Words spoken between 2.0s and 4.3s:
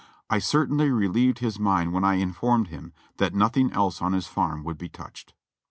I informed him that nothing else on his